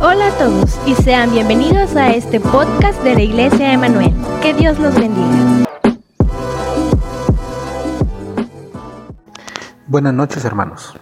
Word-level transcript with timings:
Hola 0.00 0.28
a 0.28 0.38
todos 0.38 0.78
y 0.86 0.94
sean 0.94 1.32
bienvenidos 1.32 1.96
a 1.96 2.10
este 2.10 2.38
podcast 2.38 3.02
de 3.02 3.14
la 3.16 3.22
Iglesia 3.22 3.72
Emanuel. 3.72 4.14
Que 4.40 4.54
Dios 4.54 4.78
los 4.78 4.94
bendiga. 4.94 5.64
Buenas 9.88 10.14
noches 10.14 10.44
hermanos. 10.44 10.94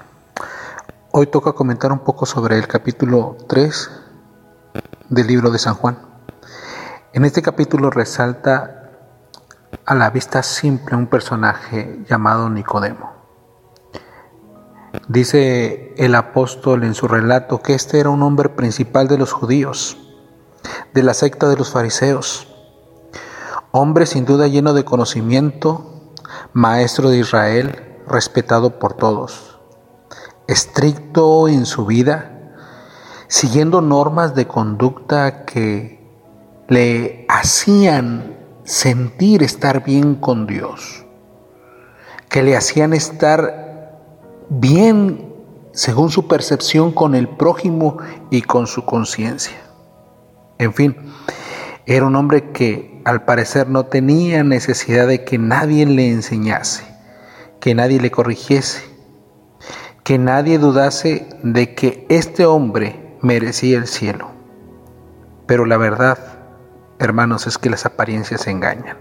Hoy 1.12 1.26
toca 1.26 1.52
comentar 1.52 1.92
un 1.92 1.98
poco 1.98 2.24
sobre 2.24 2.58
el 2.58 2.66
capítulo 2.66 3.36
3 3.46 3.90
del 5.10 5.26
libro 5.26 5.50
de 5.50 5.58
San 5.58 5.74
Juan. 5.74 5.98
En 7.12 7.26
este 7.26 7.42
capítulo 7.42 7.90
resalta 7.90 8.92
a 9.84 9.94
la 9.94 10.08
vista 10.08 10.42
simple 10.42 10.96
un 10.96 11.06
personaje 11.06 12.02
llamado 12.08 12.48
Nicodemo. 12.48 13.15
Dice 15.08 15.94
el 15.96 16.14
apóstol 16.14 16.84
en 16.84 16.94
su 16.94 17.08
relato 17.08 17.62
que 17.62 17.74
este 17.74 18.00
era 18.00 18.10
un 18.10 18.22
hombre 18.22 18.48
principal 18.48 19.08
de 19.08 19.18
los 19.18 19.32
judíos, 19.32 19.96
de 20.94 21.02
la 21.02 21.14
secta 21.14 21.48
de 21.48 21.56
los 21.56 21.70
fariseos, 21.70 22.48
hombre 23.70 24.06
sin 24.06 24.24
duda 24.24 24.48
lleno 24.48 24.72
de 24.74 24.84
conocimiento, 24.84 26.12
maestro 26.52 27.10
de 27.10 27.18
Israel, 27.18 27.98
respetado 28.08 28.78
por 28.78 28.94
todos, 28.94 29.58
estricto 30.46 31.48
en 31.48 31.66
su 31.66 31.86
vida, 31.86 32.54
siguiendo 33.28 33.80
normas 33.80 34.34
de 34.34 34.46
conducta 34.46 35.44
que 35.44 36.04
le 36.68 37.26
hacían 37.28 38.36
sentir 38.64 39.42
estar 39.42 39.84
bien 39.84 40.16
con 40.16 40.46
Dios, 40.46 41.04
que 42.28 42.42
le 42.42 42.56
hacían 42.56 42.92
estar 42.92 43.65
bien 44.48 45.34
según 45.72 46.10
su 46.10 46.26
percepción 46.26 46.92
con 46.92 47.14
el 47.14 47.28
prójimo 47.28 47.98
y 48.30 48.42
con 48.42 48.66
su 48.66 48.84
conciencia. 48.84 49.56
En 50.58 50.72
fin, 50.72 50.96
era 51.84 52.06
un 52.06 52.16
hombre 52.16 52.50
que 52.52 53.02
al 53.04 53.24
parecer 53.24 53.68
no 53.68 53.86
tenía 53.86 54.42
necesidad 54.42 55.06
de 55.06 55.24
que 55.24 55.38
nadie 55.38 55.86
le 55.86 56.10
enseñase, 56.10 56.84
que 57.60 57.74
nadie 57.74 58.00
le 58.00 58.10
corrigiese, 58.10 58.82
que 60.02 60.18
nadie 60.18 60.58
dudase 60.58 61.28
de 61.42 61.74
que 61.74 62.06
este 62.08 62.46
hombre 62.46 63.16
merecía 63.20 63.76
el 63.76 63.86
cielo. 63.86 64.30
Pero 65.46 65.66
la 65.66 65.76
verdad, 65.76 66.18
hermanos, 66.98 67.46
es 67.46 67.58
que 67.58 67.70
las 67.70 67.86
apariencias 67.86 68.46
engañan. 68.46 68.96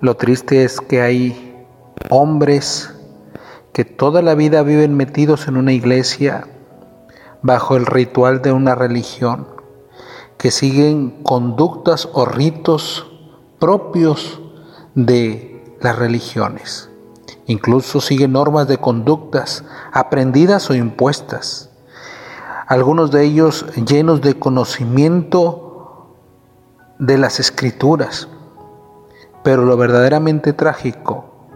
Lo 0.00 0.16
triste 0.16 0.64
es 0.64 0.80
que 0.80 1.00
hay 1.00 1.66
hombres 2.10 2.92
que 3.72 3.84
toda 3.84 4.22
la 4.22 4.34
vida 4.34 4.62
viven 4.62 4.94
metidos 4.94 5.48
en 5.48 5.56
una 5.56 5.72
iglesia 5.72 6.46
bajo 7.42 7.76
el 7.76 7.86
ritual 7.86 8.42
de 8.42 8.52
una 8.52 8.74
religión, 8.74 9.46
que 10.36 10.50
siguen 10.50 11.22
conductas 11.22 12.08
o 12.12 12.24
ritos 12.24 13.10
propios 13.58 14.40
de 14.94 15.76
las 15.80 15.96
religiones. 15.96 16.90
Incluso 17.46 18.00
siguen 18.00 18.32
normas 18.32 18.68
de 18.68 18.78
conductas 18.78 19.64
aprendidas 19.92 20.70
o 20.70 20.74
impuestas. 20.74 21.70
Algunos 22.66 23.10
de 23.10 23.24
ellos 23.24 23.66
llenos 23.86 24.20
de 24.20 24.38
conocimiento 24.38 26.16
de 26.98 27.18
las 27.18 27.40
escrituras. 27.40 28.28
Pero 29.42 29.64
lo 29.64 29.76
verdaderamente 29.76 30.52
trágico 30.52 31.48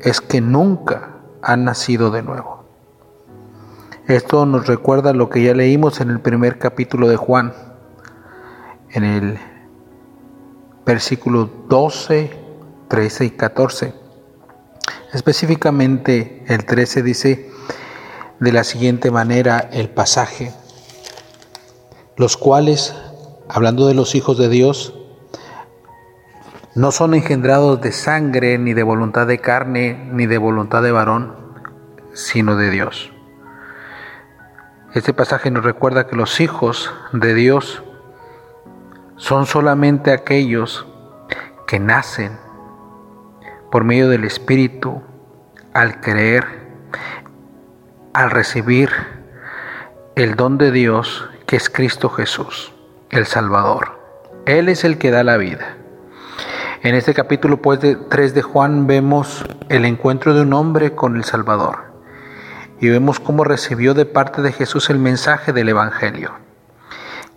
es 0.00 0.20
que 0.20 0.40
nunca 0.40 1.15
han 1.46 1.64
nacido 1.64 2.10
de 2.10 2.24
nuevo. 2.24 2.64
Esto 4.08 4.46
nos 4.46 4.66
recuerda 4.66 5.12
lo 5.12 5.30
que 5.30 5.44
ya 5.44 5.54
leímos 5.54 6.00
en 6.00 6.10
el 6.10 6.20
primer 6.20 6.58
capítulo 6.58 7.06
de 7.06 7.16
Juan, 7.16 7.54
en 8.90 9.04
el 9.04 9.38
versículo 10.84 11.48
12, 11.68 12.32
13 12.88 13.24
y 13.24 13.30
14. 13.30 13.94
Específicamente 15.12 16.44
el 16.48 16.66
13 16.66 17.04
dice 17.04 17.50
de 18.40 18.52
la 18.52 18.64
siguiente 18.64 19.12
manera 19.12 19.60
el 19.60 19.88
pasaje, 19.88 20.52
los 22.16 22.36
cuales, 22.36 22.92
hablando 23.48 23.86
de 23.86 23.94
los 23.94 24.16
hijos 24.16 24.36
de 24.36 24.48
Dios, 24.48 24.94
no 26.76 26.92
son 26.92 27.14
engendrados 27.14 27.80
de 27.80 27.90
sangre, 27.90 28.58
ni 28.58 28.74
de 28.74 28.82
voluntad 28.82 29.26
de 29.26 29.38
carne, 29.38 30.10
ni 30.12 30.26
de 30.26 30.36
voluntad 30.36 30.82
de 30.82 30.92
varón, 30.92 31.34
sino 32.12 32.54
de 32.54 32.70
Dios. 32.70 33.10
Este 34.92 35.14
pasaje 35.14 35.50
nos 35.50 35.64
recuerda 35.64 36.06
que 36.06 36.16
los 36.16 36.38
hijos 36.38 36.92
de 37.14 37.32
Dios 37.32 37.82
son 39.16 39.46
solamente 39.46 40.12
aquellos 40.12 40.86
que 41.66 41.80
nacen 41.80 42.38
por 43.72 43.84
medio 43.84 44.10
del 44.10 44.24
Espíritu 44.24 45.02
al 45.72 46.02
creer, 46.02 46.44
al 48.12 48.30
recibir 48.30 48.90
el 50.14 50.36
don 50.36 50.58
de 50.58 50.72
Dios 50.72 51.26
que 51.46 51.56
es 51.56 51.70
Cristo 51.70 52.10
Jesús, 52.10 52.74
el 53.08 53.24
Salvador. 53.24 53.98
Él 54.44 54.68
es 54.68 54.84
el 54.84 54.98
que 54.98 55.10
da 55.10 55.24
la 55.24 55.38
vida. 55.38 55.75
En 56.86 56.94
este 56.94 57.14
capítulo 57.14 57.60
pues, 57.60 57.80
de 57.80 57.96
3 57.96 58.32
de 58.32 58.42
Juan 58.42 58.86
vemos 58.86 59.44
el 59.68 59.84
encuentro 59.84 60.34
de 60.34 60.42
un 60.42 60.52
hombre 60.52 60.94
con 60.94 61.16
el 61.16 61.24
Salvador 61.24 61.78
y 62.80 62.88
vemos 62.88 63.18
cómo 63.18 63.42
recibió 63.42 63.92
de 63.92 64.06
parte 64.06 64.40
de 64.40 64.52
Jesús 64.52 64.88
el 64.88 65.00
mensaje 65.00 65.52
del 65.52 65.68
Evangelio. 65.68 66.34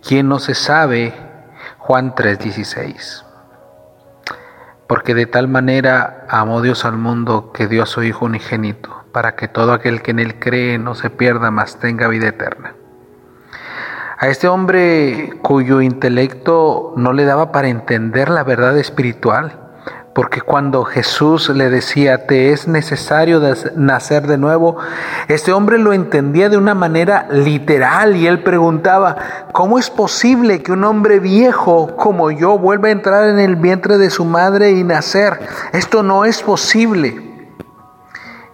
¿Quién 0.06 0.28
no 0.28 0.38
se 0.38 0.54
sabe? 0.54 1.14
Juan 1.78 2.14
3:16. 2.14 3.24
Porque 4.86 5.16
de 5.16 5.26
tal 5.26 5.48
manera 5.48 6.26
amó 6.28 6.62
Dios 6.62 6.84
al 6.84 6.96
mundo 6.96 7.50
que 7.52 7.66
dio 7.66 7.82
a 7.82 7.86
su 7.86 8.04
Hijo 8.04 8.26
unigénito, 8.26 9.02
para 9.10 9.34
que 9.34 9.48
todo 9.48 9.72
aquel 9.72 10.00
que 10.00 10.12
en 10.12 10.20
él 10.20 10.38
cree 10.38 10.78
no 10.78 10.94
se 10.94 11.10
pierda, 11.10 11.50
mas 11.50 11.80
tenga 11.80 12.06
vida 12.06 12.28
eterna. 12.28 12.76
A 14.22 14.28
este 14.28 14.48
hombre 14.48 15.32
cuyo 15.40 15.80
intelecto 15.80 16.92
no 16.94 17.14
le 17.14 17.24
daba 17.24 17.52
para 17.52 17.68
entender 17.68 18.28
la 18.28 18.44
verdad 18.44 18.76
espiritual, 18.76 19.58
porque 20.14 20.42
cuando 20.42 20.84
Jesús 20.84 21.48
le 21.48 21.70
decía, 21.70 22.26
te 22.26 22.52
es 22.52 22.68
necesario 22.68 23.40
nacer 23.76 24.26
de 24.26 24.36
nuevo, 24.36 24.76
este 25.28 25.54
hombre 25.54 25.78
lo 25.78 25.94
entendía 25.94 26.50
de 26.50 26.58
una 26.58 26.74
manera 26.74 27.28
literal 27.30 28.14
y 28.14 28.26
él 28.26 28.42
preguntaba, 28.42 29.16
¿cómo 29.52 29.78
es 29.78 29.88
posible 29.88 30.62
que 30.62 30.72
un 30.72 30.84
hombre 30.84 31.18
viejo 31.18 31.96
como 31.96 32.30
yo 32.30 32.58
vuelva 32.58 32.88
a 32.88 32.92
entrar 32.92 33.26
en 33.26 33.38
el 33.38 33.56
vientre 33.56 33.96
de 33.96 34.10
su 34.10 34.26
madre 34.26 34.72
y 34.72 34.84
nacer? 34.84 35.40
Esto 35.72 36.02
no 36.02 36.26
es 36.26 36.42
posible. 36.42 37.48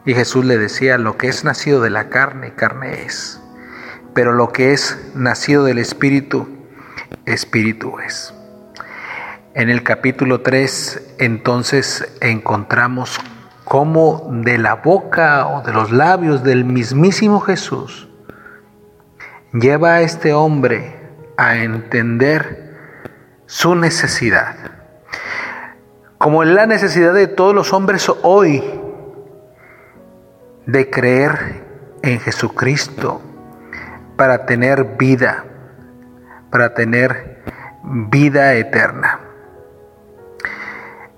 Y 0.05 0.15
Jesús 0.15 0.45
le 0.45 0.59
decía, 0.59 0.97
lo 0.97 1.17
que 1.17 1.27
es 1.27 1.43
nacido 1.43 1.81
de 1.81 1.91
la 1.91 2.09
carne, 2.09 2.55
carne 2.55 3.03
es 3.05 3.43
pero 4.17 4.33
lo 4.33 4.49
que 4.49 4.73
es 4.73 4.99
nacido 5.15 5.65
del 5.65 5.77
Espíritu, 5.77 6.49
Espíritu 7.27 8.01
es. 8.01 8.33
En 9.53 9.69
el 9.69 9.83
capítulo 9.83 10.41
3 10.41 11.17
entonces 11.19 12.17
encontramos 12.23 13.21
cómo 13.67 14.27
de 14.31 14.57
la 14.57 14.77
boca 14.77 15.47
o 15.47 15.61
de 15.61 15.75
los 15.75 15.93
labios 15.93 16.43
del 16.43 16.65
mismísimo 16.65 17.41
Jesús 17.41 18.09
lleva 19.53 19.97
a 19.97 20.01
este 20.01 20.33
hombre 20.33 20.97
a 21.37 21.59
entender 21.59 22.75
su 23.45 23.75
necesidad. 23.75 24.57
Como 26.17 26.43
en 26.43 26.55
la 26.55 26.67
necesidad 26.67 27.13
de 27.13 27.27
todos 27.27 27.55
los 27.55 27.75
hombres 27.75 28.11
hoy 28.23 28.65
de 30.65 30.89
creer 30.89 31.67
en 32.01 32.19
Jesucristo 32.19 33.21
para 34.17 34.47
tener 34.47 34.97
vida, 34.97 35.45
para 36.51 36.75
tener 36.75 37.43
vida 37.85 38.55
eterna. 38.55 39.21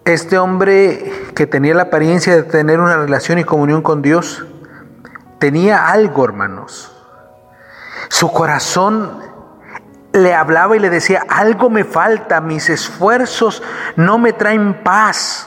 Este 0.05 0.39
hombre 0.39 1.13
que 1.35 1.47
tenía 1.47 1.75
la 1.75 1.85
apariencia 1.85 2.35
de 2.35 2.43
tener 2.43 2.81
una 2.81 2.97
relación 2.97 3.39
y 3.39 3.45
comunión 3.45 3.83
con 3.83 4.03
Dios, 4.03 4.47
tenía 5.39 5.89
algo, 5.89 6.25
hermanos. 6.25 6.95
Su 8.09 8.33
corazón 8.33 9.21
le 10.13 10.35
hablaba 10.35 10.77
y 10.77 10.81
le 10.81 10.91
decía, 10.91 11.25
algo 11.29 11.71
me 11.71 11.85
falta, 11.85 12.41
mis 12.41 12.71
esfuerzos 12.71 13.63
no 13.97 14.19
me 14.19 14.33
traen 14.33 14.83
paz. 14.83 15.47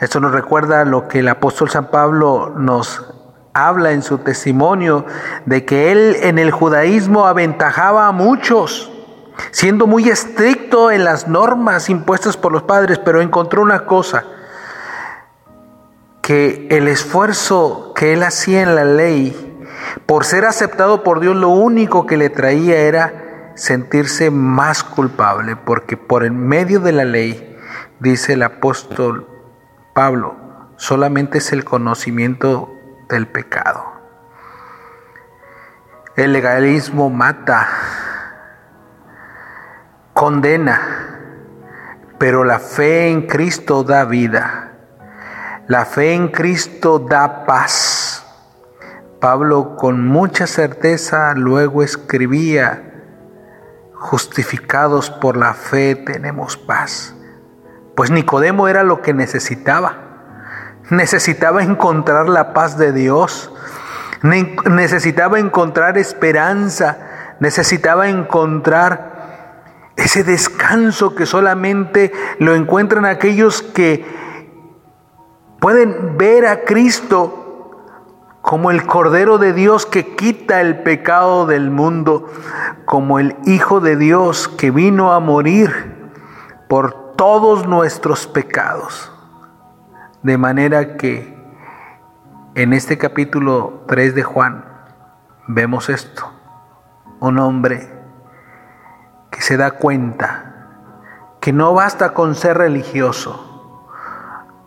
Esto 0.00 0.20
nos 0.20 0.32
recuerda 0.32 0.84
lo 0.84 1.08
que 1.08 1.20
el 1.20 1.28
apóstol 1.28 1.70
San 1.70 1.90
Pablo 1.90 2.54
nos 2.56 3.17
habla 3.66 3.92
en 3.92 4.02
su 4.02 4.18
testimonio 4.18 5.06
de 5.46 5.64
que 5.64 5.90
él 5.90 6.16
en 6.22 6.38
el 6.38 6.50
judaísmo 6.50 7.26
aventajaba 7.26 8.06
a 8.06 8.12
muchos, 8.12 8.90
siendo 9.50 9.86
muy 9.86 10.08
estricto 10.08 10.90
en 10.90 11.04
las 11.04 11.28
normas 11.28 11.88
impuestas 11.90 12.36
por 12.36 12.52
los 12.52 12.62
padres, 12.62 12.98
pero 12.98 13.20
encontró 13.20 13.62
una 13.62 13.86
cosa, 13.86 14.24
que 16.22 16.68
el 16.70 16.88
esfuerzo 16.88 17.92
que 17.94 18.12
él 18.12 18.22
hacía 18.22 18.60
en 18.60 18.74
la 18.74 18.84
ley 18.84 19.44
Por 20.06 20.24
ser 20.24 20.44
aceptado 20.44 21.02
por 21.02 21.20
Dios, 21.20 21.34
lo 21.34 21.48
único 21.48 22.06
que 22.06 22.16
le 22.16 22.28
traía 22.28 22.76
era 22.76 23.52
sentirse 23.56 24.30
más 24.30 24.84
culpable, 24.84 25.56
porque 25.56 25.96
por 25.96 26.24
el 26.24 26.32
medio 26.32 26.80
de 26.80 26.92
la 26.92 27.04
ley, 27.04 27.56
dice 27.98 28.34
el 28.34 28.42
apóstol 28.42 29.26
Pablo, 29.94 30.36
solamente 30.76 31.38
es 31.38 31.52
el 31.52 31.64
conocimiento 31.64 32.77
del 33.08 33.26
pecado. 33.26 33.84
El 36.16 36.32
legalismo 36.32 37.10
mata, 37.10 37.68
condena, 40.12 41.16
pero 42.18 42.44
la 42.44 42.58
fe 42.58 43.08
en 43.08 43.26
Cristo 43.26 43.84
da 43.84 44.04
vida. 44.04 44.72
La 45.68 45.84
fe 45.84 46.14
en 46.14 46.28
Cristo 46.28 46.98
da 46.98 47.44
paz. 47.46 48.24
Pablo 49.20 49.76
con 49.76 50.06
mucha 50.06 50.46
certeza 50.46 51.34
luego 51.34 51.82
escribía, 51.82 52.88
justificados 53.94 55.10
por 55.10 55.36
la 55.36 55.54
fe 55.54 55.94
tenemos 55.94 56.56
paz. 56.56 57.14
Pues 57.94 58.10
Nicodemo 58.10 58.68
era 58.68 58.82
lo 58.82 59.02
que 59.02 59.12
necesitaba. 59.12 60.07
Necesitaba 60.90 61.62
encontrar 61.62 62.28
la 62.28 62.52
paz 62.52 62.78
de 62.78 62.92
Dios. 62.92 63.52
Necesitaba 64.22 65.38
encontrar 65.38 65.98
esperanza. 65.98 66.98
Necesitaba 67.40 68.08
encontrar 68.08 69.18
ese 69.96 70.24
descanso 70.24 71.14
que 71.14 71.26
solamente 71.26 72.12
lo 72.38 72.54
encuentran 72.54 73.04
aquellos 73.04 73.62
que 73.62 74.06
pueden 75.60 76.16
ver 76.16 76.46
a 76.46 76.64
Cristo 76.64 77.48
como 78.40 78.70
el 78.70 78.86
Cordero 78.86 79.38
de 79.38 79.52
Dios 79.52 79.84
que 79.84 80.14
quita 80.14 80.60
el 80.60 80.82
pecado 80.82 81.46
del 81.46 81.70
mundo, 81.70 82.28
como 82.86 83.18
el 83.18 83.36
Hijo 83.44 83.80
de 83.80 83.96
Dios 83.96 84.48
que 84.48 84.70
vino 84.70 85.12
a 85.12 85.20
morir 85.20 85.96
por 86.68 87.14
todos 87.16 87.66
nuestros 87.66 88.26
pecados. 88.26 89.12
De 90.22 90.36
manera 90.36 90.96
que 90.96 91.38
en 92.56 92.72
este 92.72 92.98
capítulo 92.98 93.84
3 93.86 94.16
de 94.16 94.24
Juan 94.24 94.64
vemos 95.46 95.88
esto. 95.88 96.32
Un 97.20 97.38
hombre 97.38 97.88
que 99.30 99.40
se 99.40 99.56
da 99.56 99.72
cuenta 99.72 100.66
que 101.40 101.52
no 101.52 101.72
basta 101.72 102.14
con 102.14 102.34
ser 102.34 102.58
religioso, 102.58 103.84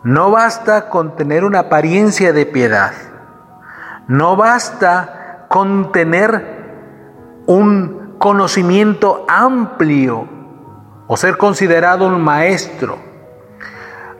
no 0.03 0.31
basta 0.31 0.87
con 0.87 1.17
tener 1.17 1.43
una 1.43 1.59
apariencia 1.59 2.31
de 2.31 2.45
piedad, 2.45 2.93
no 4.07 4.37
basta 4.37 5.47
con 5.49 5.91
tener 5.91 7.43
un 7.45 8.15
conocimiento 8.19 9.25
amplio 9.27 10.29
o 11.07 11.17
ser 11.17 11.37
considerado 11.37 12.07
un 12.07 12.21
maestro. 12.21 13.10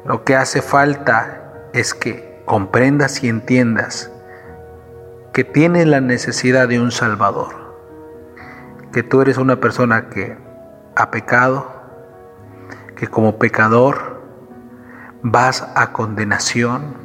Lo 0.06 0.24
que 0.24 0.36
hace 0.36 0.62
falta 0.62 1.69
es 1.74 1.94
que 1.94 2.42
comprendas 2.45 3.24
y 3.24 3.30
entiendas 3.30 4.12
que 5.33 5.44
tienes 5.44 5.88
la 5.88 6.01
necesidad 6.01 6.68
de 6.68 6.80
un 6.80 6.92
Salvador, 6.92 7.56
que 8.92 9.03
tú 9.03 9.21
eres 9.21 9.38
una 9.38 9.59
persona 9.59 10.09
que 10.09 10.38
ha 10.95 11.12
pecado, 11.12 11.71
que 12.95 13.07
como 13.07 13.38
pecador 13.38 14.21
vas 15.21 15.68
a 15.75 15.94
condenación, 15.94 16.95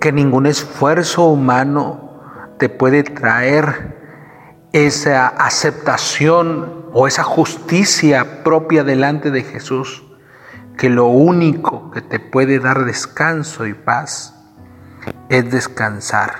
que 0.00 0.12
ningún 0.12 0.46
esfuerzo 0.46 1.24
humano 1.24 2.20
te 2.58 2.68
puede 2.68 3.02
traer 3.02 3.96
esa 4.72 5.26
aceptación 5.26 6.86
o 6.92 7.06
esa 7.06 7.24
justicia 7.24 8.42
propia 8.42 8.84
delante 8.84 9.30
de 9.30 9.42
Jesús, 9.42 10.04
que 10.76 10.88
lo 10.88 11.06
único 11.06 11.90
que 11.90 12.00
te 12.00 12.18
puede 12.18 12.58
dar 12.58 12.84
descanso 12.84 13.66
y 13.66 13.74
paz 13.74 14.34
es 15.28 15.50
descansar 15.50 16.32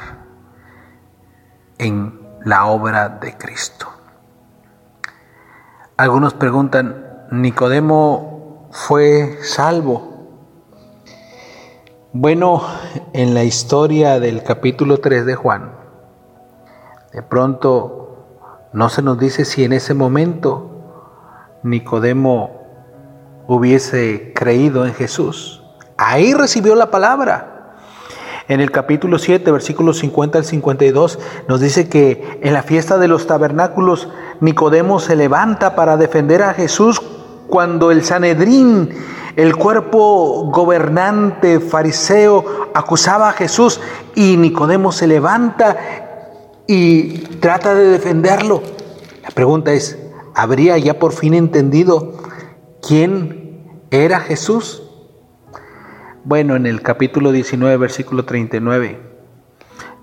en 1.79 2.20
la 2.44 2.67
obra 2.67 3.08
de 3.08 3.37
Cristo. 3.37 3.88
Algunos 5.96 6.34
preguntan, 6.34 7.26
¿Nicodemo 7.31 8.69
fue 8.73 9.38
salvo? 9.43 10.12
Bueno, 12.12 12.62
en 13.12 13.34
la 13.34 13.44
historia 13.44 14.20
del 14.20 14.43
capítulo 14.43 14.99
3 14.99 15.25
de 15.25 15.34
Juan, 15.34 15.73
de 17.12 17.23
pronto 17.23 18.69
no 18.73 18.88
se 18.88 19.02
nos 19.02 19.19
dice 19.19 19.44
si 19.44 19.64
en 19.64 19.73
ese 19.73 19.94
momento 19.94 20.70
Nicodemo 21.62 22.62
hubiese 23.47 24.33
creído 24.35 24.87
en 24.87 24.94
Jesús. 24.94 25.62
Ahí 25.97 26.35
recibió 26.35 26.75
la 26.75 26.91
palabra. 26.91 27.77
En 28.49 28.61
el 28.61 28.71
capítulo 28.71 29.19
7, 29.19 29.50
versículos 29.53 29.99
50 29.99 30.39
al 30.39 30.44
52, 30.44 31.19
nos 31.49 31.61
dice 31.61 31.89
que 31.89 32.41
en 32.43 32.53
la 32.53 32.62
fiesta 32.62 32.99
de 32.99 33.09
los 33.09 33.27
tabernáculos 33.27 34.09
Nicodemo 34.41 34.99
se 34.99 35.15
levanta 35.15 35.77
para 35.77 35.97
defender 35.97 36.43
a 36.43 36.55
Jesús 36.55 37.00
cuando 37.47 37.91
el 37.91 38.05
Sanedrín, 38.05 38.91
el 39.37 39.56
cuerpo 39.56 40.50
gobernante 40.50 41.61
fariseo, 41.61 42.44
acusaba 42.75 43.29
a 43.29 43.33
Jesús 43.33 43.81
y 44.15 44.37
Nicodemo 44.37 44.91
se 44.91 45.06
levanta 45.06 45.77
y 46.67 47.19
trata 47.39 47.75
de 47.75 47.89
defenderlo. 47.89 48.62
La 49.23 49.31
pregunta 49.31 49.73
es, 49.73 49.99
¿habría 50.35 50.77
ya 50.79 50.99
por 50.99 51.12
fin 51.12 51.35
entendido 51.35 52.22
quién 52.82 53.81
era 53.90 54.20
Jesús? 54.20 54.82
Bueno, 56.25 56.56
en 56.56 56.67
el 56.67 56.82
capítulo 56.82 57.32
19, 57.32 57.76
versículo 57.76 58.25
39, 58.25 59.00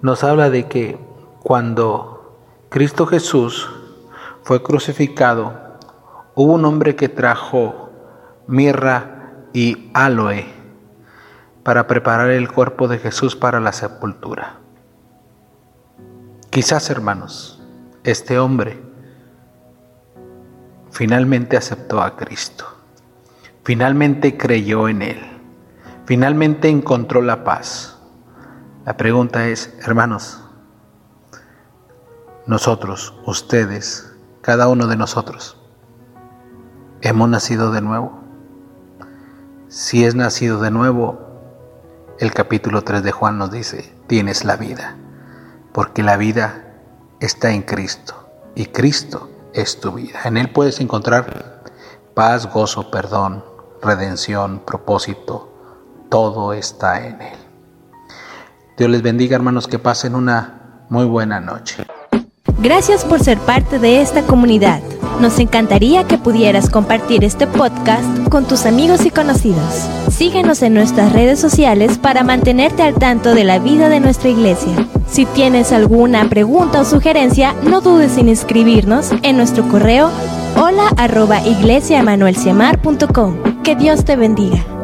nos 0.02 0.24
habla 0.24 0.50
de 0.50 0.68
que 0.68 0.98
cuando 1.44 2.40
Cristo 2.70 3.06
Jesús 3.06 3.70
fue 4.44 4.64
crucificado, 4.64 5.78
hubo 6.36 6.54
un 6.54 6.66
hombre 6.66 6.96
que 6.96 7.10
trajo 7.10 7.92
mirra 8.48 9.34
y 9.54 9.92
aloe 9.94 10.46
para 11.64 11.86
preparar 11.86 12.32
el 12.32 12.52
cuerpo 12.52 12.88
de 12.88 12.98
Jesús 12.98 13.36
para 13.36 13.60
la 13.60 13.74
sepultura. 13.74 14.60
Quizás, 16.50 16.90
hermanos, 16.90 17.62
este 18.04 18.40
hombre 18.40 18.89
finalmente 20.92 21.58
aceptó 21.58 22.02
a 22.02 22.16
Cristo, 22.16 22.66
finalmente 23.64 24.38
creyó 24.38 24.88
en 24.88 25.02
Él, 25.02 25.20
finalmente 26.06 26.70
encontró 26.70 27.22
la 27.22 27.44
paz. 27.44 27.98
La 28.86 28.98
pregunta 28.98 29.48
es, 29.48 29.74
hermanos, 29.82 30.44
nosotros, 32.48 33.14
ustedes, 33.26 34.14
cada 34.42 34.68
uno 34.68 34.88
de 34.88 34.96
nosotros, 34.96 35.58
¿hemos 37.02 37.30
nacido 37.30 37.72
de 37.72 37.82
nuevo? 37.82 38.20
Si 39.68 40.06
es 40.06 40.16
nacido 40.16 40.60
de 40.60 40.72
nuevo, 40.72 41.20
el 42.20 42.34
capítulo 42.34 42.84
3 42.84 43.04
de 43.04 43.12
Juan 43.12 43.38
nos 43.38 43.52
dice, 43.52 43.94
tienes 44.08 44.44
la 44.44 44.56
vida 44.56 44.96
porque 45.74 46.04
la 46.04 46.18
vida 46.18 46.74
está 47.20 47.52
en 47.52 47.62
Cristo 47.62 48.30
y 48.56 48.66
Cristo 48.66 49.30
es 49.54 49.80
tu 49.80 49.94
vida. 49.94 50.22
En 50.26 50.38
Él 50.38 50.52
puedes 50.52 50.80
encontrar 50.80 51.64
paz, 52.14 52.52
gozo, 52.52 52.92
perdón, 52.92 53.44
redención, 53.82 54.60
propósito. 54.66 55.54
Todo 56.10 56.54
está 56.54 57.06
en 57.06 57.22
Él. 57.22 57.38
Dios 58.78 58.90
les 58.90 59.02
bendiga 59.02 59.36
hermanos, 59.36 59.68
que 59.68 59.80
pasen 59.80 60.16
una 60.16 60.86
muy 60.90 61.06
buena 61.06 61.40
noche. 61.40 61.86
Gracias 62.60 63.06
por 63.06 63.20
ser 63.20 63.38
parte 63.40 63.80
de 63.80 64.02
esta 64.02 64.24
comunidad. 64.24 64.82
Nos 65.20 65.38
encantaría 65.40 66.06
que 66.06 66.18
pudieras 66.18 66.70
compartir 66.70 67.26
este 67.26 67.46
podcast 67.46 68.30
con 68.30 68.48
tus 68.48 68.66
amigos 68.66 69.06
y 69.06 69.12
conocidos. 69.12 69.90
Síguenos 70.10 70.62
en 70.62 70.74
nuestras 70.74 71.12
redes 71.12 71.40
sociales 71.40 71.98
para 71.98 72.24
mantenerte 72.24 72.84
al 72.84 72.96
tanto 72.96 73.36
de 73.36 73.44
la 73.44 73.60
vida 73.60 73.90
de 73.90 74.00
nuestra 74.00 74.30
iglesia. 74.30 74.74
Si 75.10 75.26
tienes 75.26 75.74
alguna 75.74 76.30
pregunta 76.30 76.82
o 76.82 76.86
sugerencia, 76.86 77.54
no 77.64 77.82
dudes 77.82 78.18
en 78.18 78.30
inscribirnos 78.30 79.12
en 79.24 79.36
nuestro 79.36 79.68
correo 79.68 80.10
hola 80.56 80.90
arroba 80.98 81.42
Que 83.64 83.76
Dios 83.76 84.06
te 84.06 84.16
bendiga. 84.16 84.79